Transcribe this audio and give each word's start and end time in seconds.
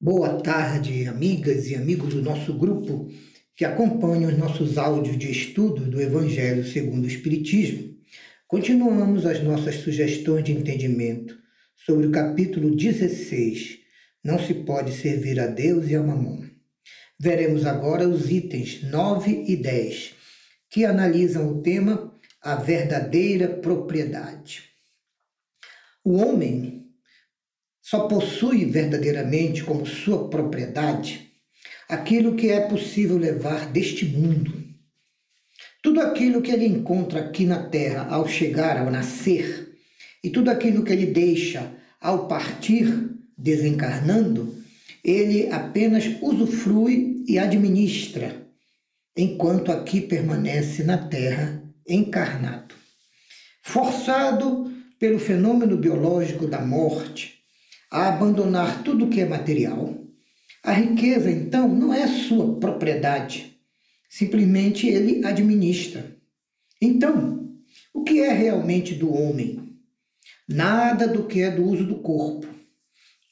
Boa 0.00 0.40
tarde, 0.40 1.08
amigas 1.08 1.66
e 1.66 1.74
amigos 1.74 2.14
do 2.14 2.22
nosso 2.22 2.56
grupo 2.56 3.10
que 3.56 3.64
acompanham 3.64 4.30
os 4.30 4.38
nossos 4.38 4.78
áudios 4.78 5.18
de 5.18 5.28
estudo 5.28 5.90
do 5.90 6.00
Evangelho 6.00 6.64
segundo 6.64 7.02
o 7.02 7.08
Espiritismo. 7.08 7.96
Continuamos 8.46 9.26
as 9.26 9.42
nossas 9.42 9.74
sugestões 9.74 10.44
de 10.44 10.52
entendimento 10.52 11.36
sobre 11.84 12.06
o 12.06 12.12
capítulo 12.12 12.76
16. 12.76 13.80
Não 14.22 14.38
se 14.38 14.54
pode 14.54 14.92
servir 14.92 15.40
a 15.40 15.48
Deus 15.48 15.90
e 15.90 15.96
a 15.96 16.00
Mamon. 16.00 16.44
Veremos 17.18 17.66
agora 17.66 18.08
os 18.08 18.30
itens 18.30 18.84
9 18.84 19.46
e 19.48 19.56
10, 19.56 20.14
que 20.70 20.84
analisam 20.84 21.50
o 21.50 21.60
tema 21.60 22.16
a 22.40 22.54
verdadeira 22.54 23.48
propriedade. 23.48 24.62
O 26.04 26.18
homem 26.18 26.77
só 27.88 28.06
possui 28.06 28.66
verdadeiramente 28.66 29.64
como 29.64 29.86
sua 29.86 30.28
propriedade 30.28 31.30
aquilo 31.88 32.34
que 32.34 32.50
é 32.50 32.60
possível 32.60 33.16
levar 33.16 33.72
deste 33.72 34.04
mundo. 34.04 34.52
Tudo 35.82 36.02
aquilo 36.02 36.42
que 36.42 36.50
ele 36.50 36.66
encontra 36.66 37.20
aqui 37.20 37.46
na 37.46 37.62
terra 37.62 38.06
ao 38.10 38.28
chegar, 38.28 38.76
ao 38.76 38.90
nascer, 38.90 39.72
e 40.22 40.28
tudo 40.28 40.50
aquilo 40.50 40.84
que 40.84 40.92
ele 40.92 41.06
deixa 41.06 41.72
ao 41.98 42.28
partir, 42.28 43.08
desencarnando, 43.38 44.62
ele 45.02 45.50
apenas 45.50 46.04
usufrui 46.20 47.24
e 47.26 47.38
administra, 47.38 48.46
enquanto 49.16 49.72
aqui 49.72 50.02
permanece 50.02 50.84
na 50.84 50.98
terra 50.98 51.62
encarnado. 51.88 52.74
Forçado 53.62 54.70
pelo 54.98 55.18
fenômeno 55.18 55.78
biológico 55.78 56.46
da 56.46 56.60
morte, 56.60 57.37
a 57.90 58.08
abandonar 58.08 58.82
tudo 58.82 59.06
o 59.06 59.10
que 59.10 59.20
é 59.20 59.24
material. 59.24 59.96
A 60.62 60.72
riqueza, 60.72 61.30
então, 61.30 61.68
não 61.68 61.92
é 61.92 62.06
sua 62.06 62.58
propriedade, 62.58 63.58
simplesmente 64.08 64.86
ele 64.86 65.24
administra. 65.24 66.16
Então, 66.80 67.58
o 67.94 68.02
que 68.02 68.20
é 68.20 68.32
realmente 68.32 68.94
do 68.94 69.12
homem? 69.12 69.76
Nada 70.48 71.06
do 71.06 71.24
que 71.26 71.42
é 71.42 71.50
do 71.50 71.64
uso 71.64 71.84
do 71.84 71.96
corpo, 71.96 72.46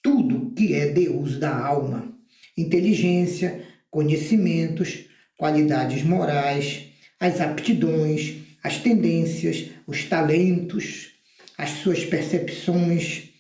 tudo 0.02 0.52
que 0.54 0.74
é 0.74 0.92
de 0.92 1.08
uso 1.08 1.40
da 1.40 1.56
alma, 1.56 2.14
inteligência, 2.56 3.64
conhecimentos, 3.90 5.06
qualidades 5.36 6.02
morais, 6.02 6.88
as 7.18 7.40
aptidões, 7.40 8.36
as 8.62 8.78
tendências, 8.78 9.70
os 9.86 10.04
talentos, 10.04 11.12
as 11.56 11.70
suas 11.70 12.04
percepções, 12.04 13.30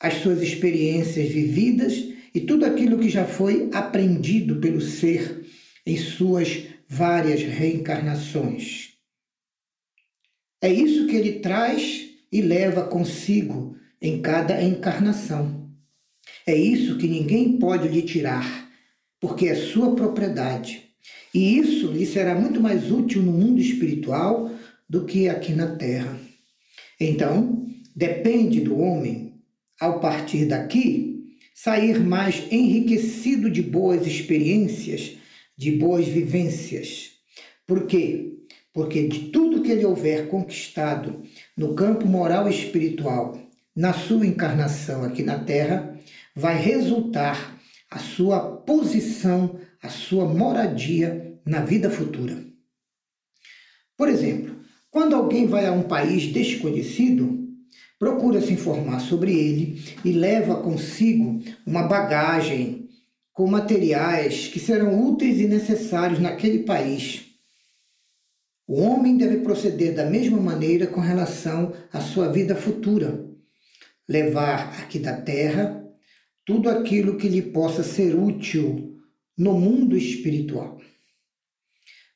as 0.00 0.14
suas 0.14 0.40
experiências 0.40 1.28
vividas 1.28 2.08
e 2.34 2.40
tudo 2.40 2.64
aquilo 2.64 2.98
que 2.98 3.10
já 3.10 3.26
foi 3.26 3.68
aprendido 3.72 4.56
pelo 4.56 4.80
ser 4.80 5.44
em 5.86 5.96
suas 5.96 6.64
várias 6.88 7.42
reencarnações. 7.42 8.94
É 10.62 10.72
isso 10.72 11.06
que 11.06 11.16
ele 11.16 11.40
traz 11.40 12.08
e 12.32 12.40
leva 12.40 12.84
consigo 12.84 13.76
em 14.00 14.22
cada 14.22 14.62
encarnação. 14.62 15.68
É 16.46 16.56
isso 16.56 16.96
que 16.96 17.06
ninguém 17.06 17.58
pode 17.58 17.88
lhe 17.88 18.02
tirar, 18.02 18.70
porque 19.20 19.46
é 19.46 19.54
sua 19.54 19.94
propriedade. 19.94 20.88
E 21.34 21.58
isso 21.58 21.88
lhe 21.88 22.06
será 22.06 22.34
muito 22.34 22.60
mais 22.60 22.90
útil 22.90 23.22
no 23.22 23.32
mundo 23.32 23.60
espiritual 23.60 24.50
do 24.88 25.04
que 25.04 25.28
aqui 25.28 25.52
na 25.52 25.76
terra. 25.76 26.18
Então, 26.98 27.66
depende 27.94 28.60
do 28.60 28.78
homem 28.78 29.29
ao 29.80 29.98
partir 29.98 30.44
daqui, 30.44 31.36
sair 31.54 31.98
mais 31.98 32.46
enriquecido 32.52 33.50
de 33.50 33.62
boas 33.62 34.06
experiências, 34.06 35.16
de 35.56 35.72
boas 35.72 36.06
vivências. 36.06 37.12
Por 37.66 37.86
quê? 37.86 38.34
Porque 38.72 39.08
de 39.08 39.30
tudo 39.30 39.62
que 39.62 39.72
ele 39.72 39.84
houver 39.84 40.28
conquistado 40.28 41.22
no 41.56 41.74
campo 41.74 42.06
moral 42.06 42.48
e 42.48 42.54
espiritual, 42.54 43.40
na 43.74 43.92
sua 43.92 44.26
encarnação 44.26 45.02
aqui 45.02 45.22
na 45.22 45.38
Terra, 45.38 45.98
vai 46.34 46.56
resultar 46.60 47.58
a 47.90 47.98
sua 47.98 48.56
posição, 48.58 49.58
a 49.82 49.88
sua 49.88 50.26
moradia 50.26 51.38
na 51.44 51.60
vida 51.60 51.90
futura. 51.90 52.36
Por 53.96 54.08
exemplo, 54.08 54.56
quando 54.90 55.14
alguém 55.14 55.46
vai 55.46 55.66
a 55.66 55.72
um 55.72 55.82
país 55.82 56.32
desconhecido, 56.32 57.39
procura 58.00 58.40
se 58.40 58.54
informar 58.54 58.98
sobre 58.98 59.38
ele 59.38 59.78
e 60.02 60.10
leva 60.10 60.62
consigo 60.62 61.38
uma 61.66 61.82
bagagem 61.82 62.88
com 63.30 63.46
materiais 63.46 64.48
que 64.48 64.58
serão 64.58 65.06
úteis 65.06 65.38
e 65.38 65.46
necessários 65.46 66.18
naquele 66.18 66.60
país. 66.60 67.26
O 68.66 68.80
homem 68.80 69.18
deve 69.18 69.40
proceder 69.40 69.94
da 69.94 70.06
mesma 70.06 70.40
maneira 70.40 70.86
com 70.86 71.00
relação 71.00 71.74
à 71.92 72.00
sua 72.00 72.32
vida 72.32 72.56
futura, 72.56 73.28
levar 74.08 74.80
aqui 74.80 74.98
da 74.98 75.20
terra 75.20 75.84
tudo 76.46 76.70
aquilo 76.70 77.18
que 77.18 77.28
lhe 77.28 77.42
possa 77.42 77.82
ser 77.82 78.14
útil 78.14 78.98
no 79.36 79.52
mundo 79.52 79.94
espiritual. 79.94 80.80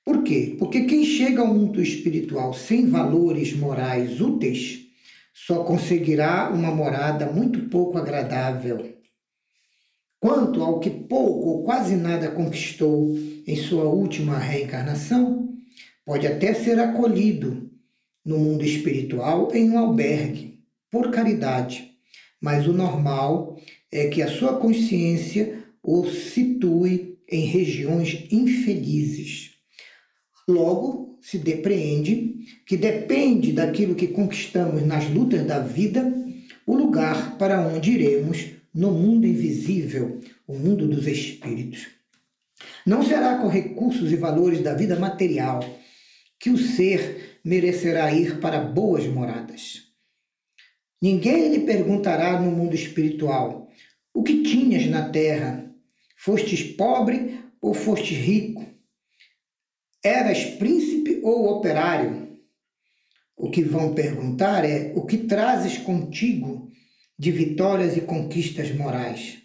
Por 0.03 0.23
quê? 0.23 0.57
Porque 0.59 0.85
quem 0.85 1.05
chega 1.05 1.43
ao 1.43 1.53
mundo 1.53 1.83
espiritual 1.83 2.55
sem 2.55 2.89
valores 2.89 3.55
morais 3.55 4.21
úteis 4.21 4.84
só 5.35 5.65
conseguirá 5.65 6.49
uma 6.51 6.71
morada 6.71 7.27
muito 7.27 7.69
pouco 7.69 7.99
agradável. 7.99 8.95
Quanto 10.21 10.63
ao 10.63 10.79
que 10.79 10.89
pouco 10.89 11.51
ou 11.51 11.65
quase 11.65 11.97
nada 11.97 12.31
conquistou 12.31 13.15
em 13.47 13.57
sua 13.57 13.85
última 13.85 14.39
reencarnação, 14.39 15.53
pode 16.05 16.27
até 16.27 16.55
ser 16.55 16.79
acolhido 16.79 17.69
no 18.25 18.39
mundo 18.39 18.65
espiritual 18.65 19.53
em 19.53 19.71
um 19.71 19.79
albergue, 19.79 20.63
por 20.91 21.11
caridade, 21.11 21.91
mas 22.41 22.67
o 22.67 22.73
normal 22.73 23.59
é 23.93 24.07
que 24.09 24.23
a 24.23 24.29
sua 24.29 24.59
consciência 24.59 25.65
o 25.83 26.07
situe 26.07 27.19
em 27.29 27.45
regiões 27.45 28.27
infelizes. 28.31 29.51
Logo, 30.49 31.04
se 31.25 31.39
depreende 31.39 32.35
que 32.67 32.77
depende 32.77 33.51
daquilo 33.51 33.95
que 33.95 34.09
conquistamos 34.09 34.87
nas 34.87 35.09
lutas 35.09 35.43
da 35.47 35.59
vida, 35.59 36.13
o 36.67 36.77
lugar 36.77 37.39
para 37.39 37.67
onde 37.67 37.93
iremos 37.93 38.51
no 38.75 38.91
mundo 38.91 39.27
invisível, 39.27 40.21
o 40.47 40.53
mundo 40.53 40.87
dos 40.87 41.07
espíritos. 41.07 41.87
Não 42.85 43.03
será 43.03 43.39
com 43.39 43.49
recursos 43.49 44.13
e 44.13 44.17
valores 44.17 44.61
da 44.61 44.75
vida 44.75 45.01
material 45.01 45.61
que 46.39 46.51
o 46.51 46.59
ser 46.59 47.39
merecerá 47.43 48.13
ir 48.13 48.39
para 48.39 48.61
boas 48.61 49.07
moradas. 49.07 49.85
Ninguém 51.01 51.49
lhe 51.49 51.61
perguntará 51.61 52.39
no 52.39 52.51
mundo 52.51 52.75
espiritual: 52.75 53.71
o 54.13 54.23
que 54.23 54.43
tinhas 54.43 54.85
na 54.91 55.09
terra? 55.09 55.73
Fostes 56.19 56.63
pobre 56.63 57.41
ou 57.63 57.73
fostes 57.73 58.19
rico? 58.19 58.74
Eras 60.07 60.45
príncipe 60.45 61.21
ou 61.23 61.49
operário? 61.49 62.29
O 63.35 63.49
que 63.49 63.63
vão 63.63 63.95
perguntar 63.95 64.63
é 64.63 64.93
o 64.95 65.07
que 65.07 65.17
trazes 65.17 65.79
contigo 65.79 66.71
de 67.19 67.33
vitórias 67.33 67.97
e 67.97 68.03
conquistas 68.03 68.71
morais. 68.75 69.39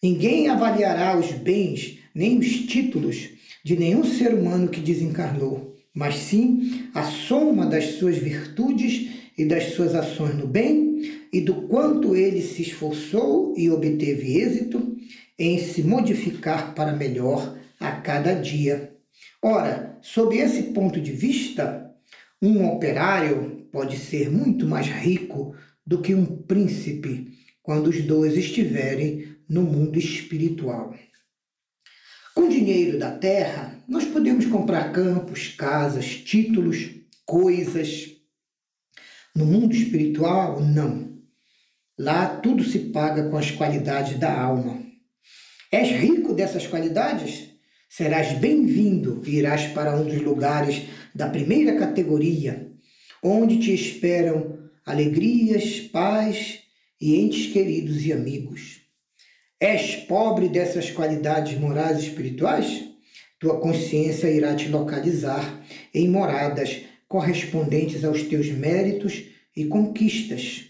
Ninguém 0.00 0.46
avaliará 0.46 1.18
os 1.18 1.32
bens 1.32 1.98
nem 2.14 2.38
os 2.38 2.64
títulos 2.66 3.28
de 3.64 3.76
nenhum 3.76 4.04
ser 4.04 4.34
humano 4.34 4.68
que 4.68 4.78
desencarnou, 4.78 5.74
mas 5.92 6.14
sim 6.14 6.88
a 6.94 7.02
soma 7.02 7.66
das 7.66 7.96
suas 7.96 8.16
virtudes 8.18 9.10
e 9.36 9.44
das 9.44 9.72
suas 9.74 9.96
ações 9.96 10.36
no 10.36 10.46
bem 10.46 11.26
e 11.32 11.40
do 11.40 11.62
quanto 11.62 12.14
ele 12.14 12.40
se 12.40 12.62
esforçou 12.62 13.52
e 13.56 13.68
obteve 13.68 14.38
êxito 14.38 14.96
em 15.36 15.58
se 15.58 15.82
modificar 15.82 16.72
para 16.72 16.92
melhor 16.92 17.58
a 17.80 17.90
cada 17.90 18.32
dia. 18.32 18.96
Ora, 19.42 19.98
sob 20.02 20.36
esse 20.36 20.64
ponto 20.72 21.00
de 21.00 21.12
vista, 21.12 21.94
um 22.40 22.66
operário 22.66 23.68
pode 23.70 23.98
ser 23.98 24.30
muito 24.30 24.66
mais 24.66 24.86
rico 24.86 25.54
do 25.86 26.00
que 26.00 26.14
um 26.14 26.24
príncipe 26.24 27.32
quando 27.62 27.88
os 27.88 28.02
dois 28.02 28.36
estiverem 28.36 29.36
no 29.48 29.62
mundo 29.62 29.98
espiritual. 29.98 30.94
Com 32.34 32.48
dinheiro 32.48 32.98
da 32.98 33.10
terra, 33.10 33.82
nós 33.88 34.04
podemos 34.04 34.46
comprar 34.46 34.92
campos, 34.92 35.48
casas, 35.48 36.16
títulos, 36.16 36.90
coisas. 37.24 38.14
No 39.34 39.46
mundo 39.46 39.74
espiritual, 39.74 40.60
não. 40.60 41.18
Lá 41.98 42.28
tudo 42.40 42.62
se 42.62 42.78
paga 42.90 43.28
com 43.30 43.36
as 43.36 43.50
qualidades 43.50 44.18
da 44.18 44.38
alma. 44.38 44.82
És 45.72 45.88
rico 45.88 46.34
dessas 46.34 46.66
qualidades? 46.66 47.55
Serás 47.96 48.34
bem-vindo 48.34 49.22
e 49.24 49.36
irás 49.36 49.68
para 49.68 49.96
um 49.96 50.04
dos 50.04 50.20
lugares 50.20 50.82
da 51.14 51.30
primeira 51.30 51.78
categoria, 51.78 52.70
onde 53.22 53.58
te 53.58 53.72
esperam 53.72 54.58
alegrias, 54.84 55.80
paz 55.80 56.58
e 57.00 57.16
entes 57.16 57.50
queridos 57.54 58.04
e 58.04 58.12
amigos. 58.12 58.82
És 59.58 59.96
pobre 59.96 60.46
dessas 60.50 60.90
qualidades 60.90 61.58
morais 61.58 62.02
e 62.02 62.08
espirituais? 62.08 62.84
Tua 63.40 63.58
consciência 63.60 64.28
irá 64.28 64.54
te 64.54 64.68
localizar 64.68 65.64
em 65.94 66.06
moradas 66.06 66.82
correspondentes 67.08 68.04
aos 68.04 68.24
teus 68.24 68.50
méritos 68.50 69.24
e 69.56 69.64
conquistas. 69.64 70.66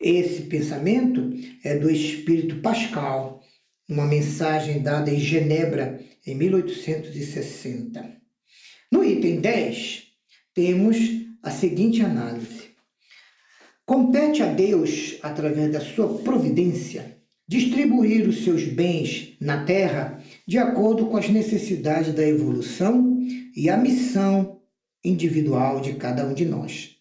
Esse 0.00 0.42
pensamento 0.42 1.32
é 1.64 1.76
do 1.76 1.90
espírito 1.90 2.60
Pascal, 2.60 3.43
uma 3.88 4.06
mensagem 4.06 4.82
dada 4.82 5.10
em 5.10 5.18
Genebra 5.18 6.00
em 6.26 6.34
1860. 6.34 8.16
No 8.90 9.04
item 9.04 9.40
10, 9.40 10.04
temos 10.54 10.96
a 11.42 11.50
seguinte 11.50 12.02
análise: 12.02 12.70
Compete 13.84 14.42
a 14.42 14.46
Deus, 14.46 15.18
através 15.22 15.70
da 15.70 15.80
sua 15.80 16.18
providência, 16.22 17.18
distribuir 17.46 18.26
os 18.28 18.44
seus 18.44 18.64
bens 18.64 19.36
na 19.40 19.64
terra 19.64 20.22
de 20.46 20.56
acordo 20.58 21.06
com 21.06 21.16
as 21.16 21.28
necessidades 21.28 22.14
da 22.14 22.26
evolução 22.26 23.20
e 23.54 23.68
a 23.68 23.76
missão 23.76 24.62
individual 25.04 25.80
de 25.80 25.94
cada 25.94 26.26
um 26.26 26.32
de 26.32 26.46
nós. 26.46 26.96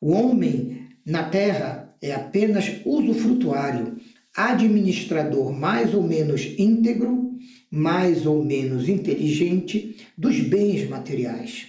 O 0.00 0.12
homem 0.12 0.88
na 1.04 1.30
terra 1.30 1.96
é 2.02 2.12
apenas 2.12 2.66
usufrutuário, 2.84 3.95
administrador 4.36 5.50
mais 5.50 5.94
ou 5.94 6.02
menos 6.02 6.42
íntegro, 6.58 7.36
mais 7.70 8.26
ou 8.26 8.44
menos 8.44 8.88
inteligente 8.88 9.96
dos 10.16 10.38
bens 10.40 10.88
materiais. 10.88 11.68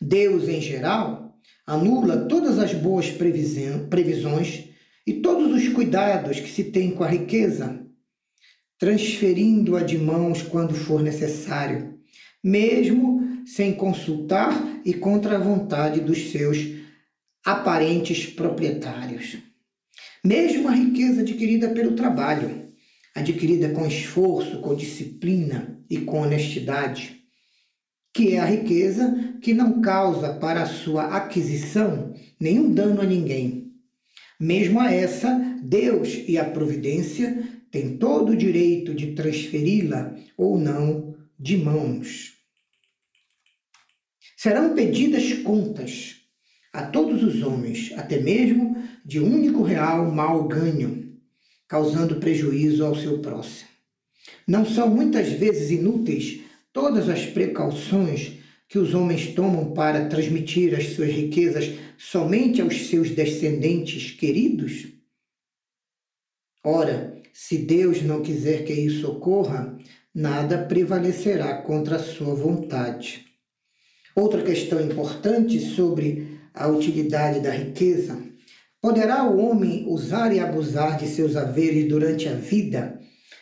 Deus, 0.00 0.48
em 0.48 0.60
geral, 0.60 1.36
anula 1.66 2.26
todas 2.26 2.58
as 2.58 2.72
boas 2.72 3.10
previsões 3.10 4.64
e 5.06 5.14
todos 5.14 5.52
os 5.52 5.68
cuidados 5.68 6.38
que 6.38 6.48
se 6.48 6.64
tem 6.64 6.92
com 6.92 7.02
a 7.02 7.08
riqueza, 7.08 7.84
transferindo-a 8.78 9.82
de 9.82 9.98
mãos 9.98 10.42
quando 10.42 10.74
for 10.74 11.02
necessário, 11.02 11.98
mesmo 12.42 13.44
sem 13.46 13.74
consultar 13.74 14.80
e 14.84 14.94
contra 14.94 15.36
a 15.36 15.40
vontade 15.40 16.00
dos 16.00 16.30
seus 16.30 16.58
aparentes 17.44 18.26
proprietários. 18.26 19.45
Mesmo 20.26 20.66
a 20.66 20.72
riqueza 20.72 21.20
adquirida 21.20 21.68
pelo 21.68 21.94
trabalho, 21.94 22.72
adquirida 23.14 23.68
com 23.68 23.86
esforço, 23.86 24.60
com 24.60 24.74
disciplina 24.74 25.80
e 25.88 25.98
com 25.98 26.22
honestidade, 26.22 27.20
que 28.12 28.34
é 28.34 28.40
a 28.40 28.44
riqueza 28.44 29.38
que 29.40 29.54
não 29.54 29.80
causa 29.80 30.34
para 30.34 30.62
a 30.62 30.66
sua 30.66 31.16
aquisição 31.16 32.12
nenhum 32.40 32.74
dano 32.74 33.02
a 33.02 33.04
ninguém. 33.04 33.70
Mesmo 34.40 34.80
a 34.80 34.92
essa, 34.92 35.32
Deus 35.62 36.24
e 36.26 36.36
a 36.36 36.44
providência 36.44 37.48
têm 37.70 37.96
todo 37.96 38.30
o 38.30 38.36
direito 38.36 38.92
de 38.96 39.12
transferi-la 39.12 40.12
ou 40.36 40.58
não 40.58 41.14
de 41.38 41.56
mãos. 41.56 42.32
Serão 44.36 44.74
pedidas 44.74 45.32
contas 45.44 46.25
a 46.76 46.82
todos 46.82 47.22
os 47.24 47.42
homens, 47.42 47.90
até 47.96 48.20
mesmo 48.20 48.76
de 49.02 49.18
único 49.18 49.62
real 49.62 50.10
mal 50.10 50.46
ganho, 50.46 51.16
causando 51.66 52.16
prejuízo 52.16 52.84
ao 52.84 52.94
seu 52.94 53.18
próximo. 53.20 53.70
Não 54.46 54.66
são 54.66 54.90
muitas 54.90 55.30
vezes 55.30 55.70
inúteis 55.70 56.40
todas 56.74 57.08
as 57.08 57.24
precauções 57.24 58.40
que 58.68 58.78
os 58.78 58.92
homens 58.92 59.28
tomam 59.28 59.72
para 59.72 60.06
transmitir 60.06 60.74
as 60.74 60.88
suas 60.88 61.08
riquezas 61.08 61.72
somente 61.96 62.60
aos 62.60 62.88
seus 62.88 63.08
descendentes 63.08 64.10
queridos? 64.10 64.88
Ora, 66.62 67.22
se 67.32 67.56
Deus 67.56 68.02
não 68.02 68.20
quiser 68.20 68.64
que 68.64 68.74
isso 68.74 69.08
ocorra, 69.08 69.78
nada 70.14 70.58
prevalecerá 70.58 71.62
contra 71.62 71.96
a 71.96 72.02
sua 72.02 72.34
vontade. 72.34 73.24
Outra 74.14 74.42
questão 74.42 74.78
importante 74.80 75.58
sobre 75.58 76.35
a 76.56 76.66
utilidade 76.66 77.40
da 77.40 77.50
riqueza: 77.50 78.20
poderá 78.80 79.24
o 79.24 79.38
homem 79.38 79.84
usar 79.86 80.32
e 80.32 80.40
abusar 80.40 80.98
de 80.98 81.06
seus 81.06 81.36
haveres 81.36 81.88
durante 81.88 82.26
a 82.28 82.34
vida 82.34 82.98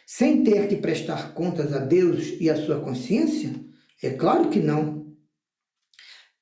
sem 0.07 0.45
ter 0.45 0.69
que 0.69 0.77
prestar 0.77 1.33
contas 1.33 1.73
a 1.73 1.79
Deus 1.79 2.35
e 2.41 2.51
à 2.51 2.57
sua 2.57 2.81
consciência? 2.81 3.55
É 4.03 4.11
claro 4.11 4.51
que 4.51 4.59
não. 4.59 5.05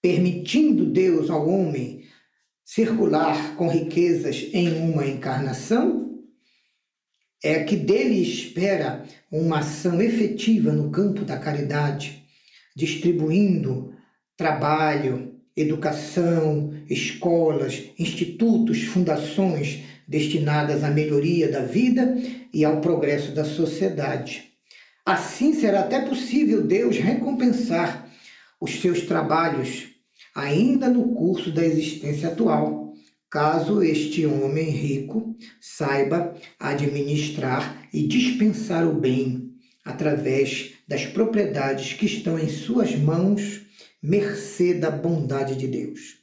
Permitindo 0.00 0.86
Deus 0.86 1.30
ao 1.30 1.48
homem 1.48 2.02
circular 2.64 3.54
com 3.54 3.68
riquezas 3.68 4.48
em 4.52 4.90
uma 4.90 5.06
encarnação, 5.06 6.02
é 7.44 7.64
que 7.64 7.76
dele 7.76 8.22
espera 8.22 9.04
uma 9.30 9.58
ação 9.58 10.00
efetiva 10.00 10.72
no 10.72 10.90
campo 10.90 11.24
da 11.24 11.38
caridade, 11.38 12.24
distribuindo 12.74 13.92
trabalho, 14.36 15.31
educação, 15.56 16.72
escolas, 16.88 17.82
institutos, 17.98 18.84
fundações 18.84 19.84
destinadas 20.08 20.82
à 20.82 20.90
melhoria 20.90 21.50
da 21.50 21.60
vida 21.60 22.16
e 22.52 22.64
ao 22.64 22.80
progresso 22.80 23.32
da 23.32 23.44
sociedade. 23.44 24.50
Assim 25.04 25.54
será 25.54 25.80
até 25.80 26.00
possível 26.00 26.62
Deus 26.66 26.96
recompensar 26.96 28.08
os 28.60 28.80
seus 28.80 29.02
trabalhos 29.02 29.88
ainda 30.34 30.88
no 30.88 31.14
curso 31.14 31.50
da 31.50 31.64
existência 31.64 32.28
atual, 32.28 32.94
caso 33.30 33.82
este 33.82 34.24
homem 34.24 34.70
rico 34.70 35.36
saiba 35.60 36.34
administrar 36.58 37.88
e 37.92 38.06
dispensar 38.06 38.86
o 38.86 38.94
bem 38.94 39.51
através 39.84 40.74
das 40.86 41.06
propriedades 41.06 41.94
que 41.94 42.06
estão 42.06 42.38
em 42.38 42.48
suas 42.48 42.94
mãos, 42.94 43.62
mercê 44.02 44.74
da 44.74 44.90
bondade 44.90 45.56
de 45.56 45.66
Deus. 45.66 46.18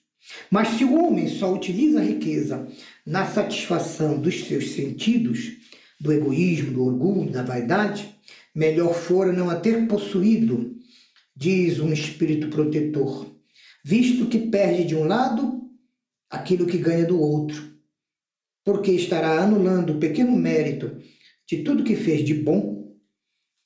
Mas 0.50 0.70
se 0.70 0.84
o 0.84 1.02
homem 1.02 1.28
só 1.28 1.54
utiliza 1.54 2.00
a 2.00 2.04
riqueza 2.04 2.68
na 3.06 3.26
satisfação 3.26 4.20
dos 4.20 4.44
seus 4.46 4.72
sentidos, 4.72 5.58
do 6.00 6.14
egoísmo, 6.14 6.72
do 6.72 6.86
orgulho, 6.86 7.32
da 7.32 7.44
vaidade, 7.44 8.16
melhor 8.56 8.94
fora 8.94 9.34
não 9.34 9.50
a 9.50 9.56
ter 9.56 9.88
possuído, 9.88 10.78
diz 11.36 11.80
um 11.80 11.92
espírito 11.92 12.50
protetor, 12.50 13.34
visto 13.84 14.28
que 14.28 14.40
perde 14.40 14.86
de 14.86 14.96
um 14.96 15.04
lado 15.04 15.70
aquilo 16.30 16.66
que 16.66 16.78
ganha 16.78 17.06
do 17.06 17.20
outro, 17.20 17.70
porque 18.64 18.92
estará 18.92 19.42
anulando 19.42 19.94
o 19.94 20.00
pequeno 20.00 20.32
mérito 20.34 20.98
de 21.48 21.64
tudo 21.64 21.84
que 21.84 21.96
fez 21.96 22.24
de 22.24 22.34
bom 22.34 22.79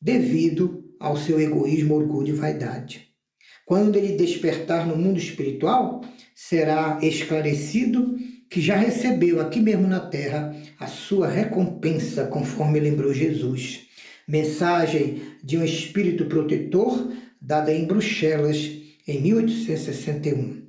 devido 0.04 0.84
ao 1.00 1.16
seu 1.16 1.40
egoísmo, 1.40 1.96
orgulho 1.96 2.36
e 2.36 2.38
vaidade. 2.38 3.08
Quando 3.66 3.96
ele 3.96 4.18
despertar 4.18 4.86
no 4.86 4.98
mundo 4.98 5.18
espiritual, 5.18 6.02
será 6.36 7.00
esclarecido 7.02 8.18
que 8.50 8.60
já 8.60 8.76
recebeu 8.76 9.40
aqui 9.40 9.62
mesmo 9.62 9.88
na 9.88 10.02
terra 10.02 10.54
a 10.78 10.88
sua 10.88 11.30
recompensa, 11.30 12.28
conforme 12.28 12.82
lembrou 12.82 13.14
Jesus. 13.14 13.88
Mensagem 14.28 15.22
de 15.42 15.58
um 15.58 15.64
espírito 15.64 16.26
protetor 16.26 17.14
dada 17.42 17.74
em 17.74 17.86
Bruxelas 17.86 18.58
em 19.08 19.22
1861. 19.22 20.68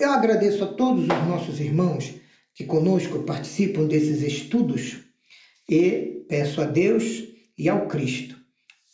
Eu 0.00 0.10
agradeço 0.10 0.64
a 0.64 0.68
todos 0.68 1.02
os 1.02 1.28
nossos 1.28 1.60
irmãos 1.60 2.14
que 2.54 2.64
conosco 2.64 3.24
participam 3.24 3.86
desses 3.86 4.22
estudos 4.22 5.00
e 5.68 6.24
peço 6.28 6.60
a 6.62 6.64
Deus 6.64 7.31
e 7.56 7.68
ao 7.68 7.86
Cristo 7.86 8.42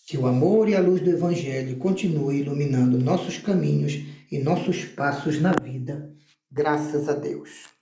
que 0.07 0.17
o 0.17 0.27
amor 0.27 0.71
e 0.71 0.75
a 0.75 0.81
luz 0.81 1.03
do 1.03 1.11
Evangelho 1.11 1.77
continue 1.77 2.39
iluminando 2.39 2.99
nossos 2.99 3.37
caminhos 3.37 3.93
e 4.33 4.39
nossos 4.39 4.87
passos 4.87 5.39
na 5.39 5.53
vida. 5.53 6.11
Graças 6.51 7.11
a 7.11 7.13
Deus. 7.13 7.78